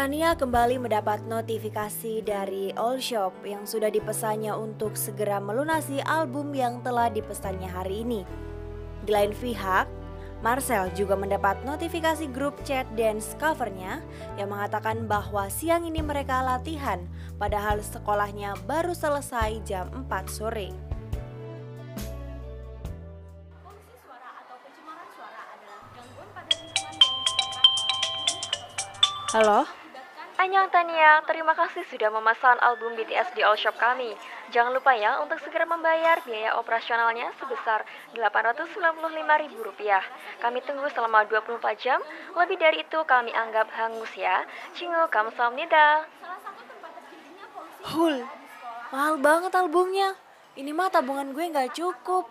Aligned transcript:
Tania 0.00 0.32
kembali 0.32 0.80
mendapat 0.80 1.28
notifikasi 1.28 2.24
dari 2.24 2.72
All 2.72 3.04
Shop 3.04 3.36
yang 3.44 3.68
sudah 3.68 3.92
dipesannya 3.92 4.48
untuk 4.48 4.96
segera 4.96 5.36
melunasi 5.44 6.00
album 6.08 6.56
yang 6.56 6.80
telah 6.80 7.12
dipesannya 7.12 7.68
hari 7.68 8.00
ini. 8.00 8.24
Di 9.04 9.12
lain 9.12 9.36
pihak, 9.36 9.84
Marcel 10.40 10.88
juga 10.96 11.20
mendapat 11.20 11.60
notifikasi 11.68 12.32
grup 12.32 12.56
chat 12.64 12.88
dance 12.96 13.36
covernya 13.36 14.00
yang 14.40 14.48
mengatakan 14.48 15.04
bahwa 15.04 15.52
siang 15.52 15.84
ini 15.84 16.00
mereka 16.00 16.40
latihan 16.40 17.04
padahal 17.36 17.84
sekolahnya 17.84 18.56
baru 18.64 18.96
selesai 18.96 19.60
jam 19.68 19.92
4 19.92 20.08
sore. 20.32 20.72
Halo? 29.36 29.79
Annyeong 30.40 30.72
Tania, 30.72 31.20
terima 31.28 31.52
kasih 31.52 31.84
sudah 31.92 32.08
memesan 32.08 32.56
album 32.64 32.96
BTS 32.96 33.36
di 33.36 33.44
All 33.44 33.60
Shop 33.60 33.76
kami. 33.76 34.16
Jangan 34.48 34.72
lupa 34.72 34.96
ya 34.96 35.20
untuk 35.20 35.36
segera 35.44 35.68
membayar 35.68 36.16
biaya 36.24 36.56
operasionalnya 36.56 37.28
sebesar 37.36 37.84
Rp895.000. 38.16 40.00
Kami 40.40 40.58
tunggu 40.64 40.88
selama 40.96 41.28
24 41.28 41.60
jam, 41.76 42.00
lebih 42.32 42.56
dari 42.56 42.80
itu 42.80 43.04
kami 43.04 43.36
anggap 43.36 43.68
hangus 43.68 44.16
ya. 44.16 44.48
Chingu 44.72 45.12
kamsahamnida. 45.12 46.08
salah 46.08 46.40
satu 46.40 46.64
tempat 46.64 46.88
terjadinya 46.88 47.44
polusi 47.52 47.84
Hul, 47.92 48.16
mahal 48.96 49.20
banget 49.20 49.52
albumnya. 49.52 50.16
Ini 50.56 50.72
mah 50.72 50.88
tabungan 50.88 51.36
gue 51.36 51.52
nggak 51.52 51.76
cukup. 51.76 52.24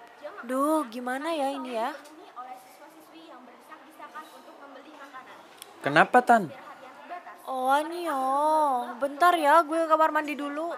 Duh, 0.49 0.81
gimana 0.89 1.29
ya 1.29 1.53
ini 1.53 1.77
ya? 1.77 1.93
ini 1.93 2.25
oleh 2.33 2.57
siswa-siswi 2.57 3.29
yang 3.29 3.45
berdesak-desakan 3.45 4.25
untuk 4.33 4.57
membeli 4.65 4.97
makanan. 4.97 5.37
Kenapa 5.85 6.25
Tan? 6.25 6.68
Oh, 7.49 7.65
Anio, 7.73 8.21
bentar 9.01 9.33
ya 9.33 9.65
gue 9.65 9.73
ke 9.73 9.87
kamar 9.89 10.13
mandi 10.13 10.37
dulu. 10.37 10.69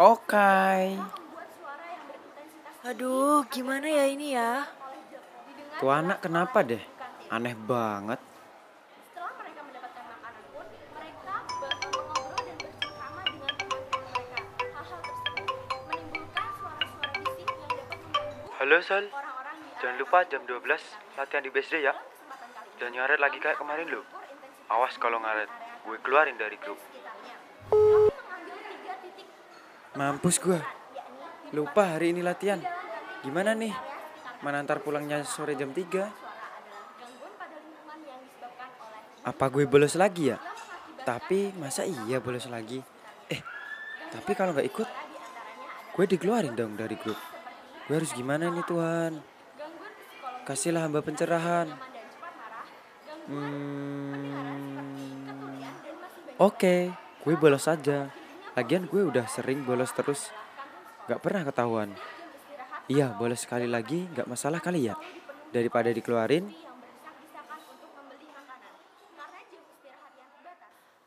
Oke. 0.00 0.96
Aduh, 2.88 3.44
gimana 3.52 3.84
ya 3.84 4.04
ini 4.08 4.32
ya? 4.32 4.64
Tuh 5.76 5.92
anak 5.92 6.24
kenapa 6.24 6.64
deh? 6.64 6.80
Aneh 7.28 7.52
banget. 7.52 8.16
Setelah 8.16 9.32
mereka 9.36 9.60
mendapatkan 9.60 10.04
makanan 10.08 10.44
pun, 10.56 10.66
mereka 10.96 11.34
be- 11.60 11.78
mengobrol 11.84 12.40
dan 12.40 12.56
bercengkrama 12.64 13.20
dengan 13.26 13.52
teman-teman 13.60 14.00
mereka. 14.08 14.38
Hal-hal 14.72 15.00
tersebut 15.04 15.44
menimbulkan 15.84 16.48
suara-suara 16.56 17.10
bising 17.12 17.48
yang 17.52 17.72
dapat 17.76 17.98
mengganggu 18.00 18.56
Halo 18.56 18.76
di 18.80 19.04
jangan 19.76 19.96
lupa 20.00 20.18
jam 20.24 20.42
12 20.48 20.64
latihan 21.20 21.42
di 21.44 21.50
BSD 21.52 21.74
ya. 21.84 21.92
Dan 22.80 22.88
nyaret 22.96 23.20
lagi 23.20 23.36
kayak 23.36 23.60
kemarin 23.60 23.92
lo. 23.92 24.00
Awas 24.66 24.96
kalau 24.96 25.20
ngaret, 25.20 25.50
gue 25.86 25.98
keluarin 26.02 26.34
dari 26.34 26.58
grup. 26.58 26.78
Mampus 29.94 30.36
gua. 30.42 30.58
Lupa 31.54 31.94
hari 31.94 32.10
ini 32.10 32.26
latihan. 32.26 32.58
Gimana 33.22 33.54
nih? 33.54 33.70
Mana 34.42 34.66
ntar 34.66 34.82
pulangnya 34.82 35.22
sore 35.22 35.54
jam 35.54 35.70
3? 35.70 36.10
Apa 39.30 39.44
gue 39.48 39.64
bolos 39.70 39.94
lagi 39.94 40.34
ya? 40.34 40.38
Tapi 41.06 41.54
masa 41.54 41.86
iya 41.86 42.18
bolos 42.18 42.50
lagi? 42.50 42.82
Eh, 43.30 43.40
tapi 44.10 44.34
kalau 44.34 44.50
nggak 44.54 44.68
ikut, 44.68 44.88
gue 45.94 46.04
dikeluarin 46.10 46.58
dong 46.58 46.74
dari 46.74 46.98
grup. 46.98 47.18
Gue 47.86 48.02
harus 48.02 48.10
gimana 48.10 48.50
nih 48.50 48.66
Tuhan? 48.66 49.22
Kasihlah 50.46 50.86
hamba 50.86 51.02
pencerahan. 51.02 51.70
Hmm, 53.26 53.85
Oke, 56.36 56.92
gue 57.24 57.34
bolos 57.40 57.64
saja. 57.64 58.12
Lagian 58.52 58.84
gue 58.84 59.00
udah 59.08 59.24
sering 59.24 59.64
bolos 59.64 59.88
terus. 59.96 60.28
Gak 61.08 61.24
pernah 61.24 61.48
ketahuan. 61.48 61.96
Iya, 62.92 63.16
bolos 63.16 63.48
sekali 63.48 63.64
lagi 63.64 64.04
gak 64.12 64.28
masalah 64.28 64.60
kali 64.60 64.92
ya. 64.92 65.00
Daripada 65.48 65.88
dikeluarin, 65.88 66.52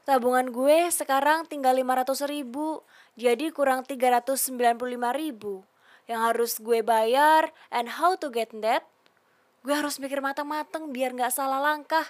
Tabungan 0.09 0.49
gue 0.49 0.89
sekarang 0.89 1.45
tinggal 1.45 1.77
500 1.77 2.25
ribu, 2.25 2.81
jadi 3.13 3.53
kurang 3.53 3.85
395 3.85 4.49
ribu. 5.13 5.61
Yang 6.09 6.21
harus 6.25 6.51
gue 6.57 6.81
bayar, 6.81 7.53
and 7.69 7.85
how 8.01 8.17
to 8.17 8.33
get 8.33 8.49
that? 8.65 8.81
Gue 9.61 9.77
harus 9.77 10.01
mikir 10.01 10.17
matang-matang 10.17 10.89
biar 10.89 11.13
nggak 11.13 11.29
salah 11.29 11.61
langkah. 11.61 12.09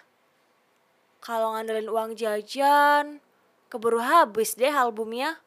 Kalau 1.20 1.52
ngandelin 1.52 1.92
uang 1.92 2.16
jajan, 2.16 3.20
keburu 3.68 4.00
habis 4.00 4.56
deh 4.56 4.72
albumnya. 4.72 5.40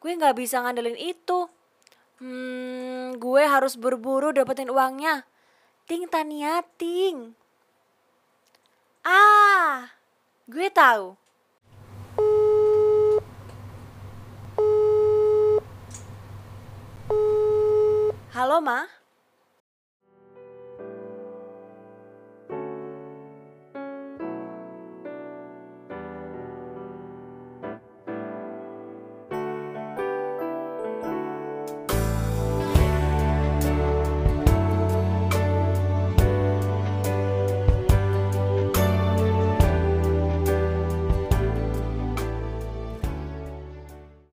Gue 0.00 0.16
nggak 0.16 0.40
bisa 0.40 0.64
ngandelin 0.64 0.96
itu. 0.96 1.48
Hmm, 2.20 3.16
gue 3.20 3.42
harus 3.44 3.76
buru-buru 3.76 4.32
dapetin 4.32 4.72
uangnya. 4.72 5.28
Ting 5.84 6.08
Tania, 6.08 6.64
ting. 6.80 7.36
Ah, 9.04 9.92
gue 10.48 10.68
tahu. 10.72 11.16
Halo, 18.32 18.64
Ma. 18.64 18.99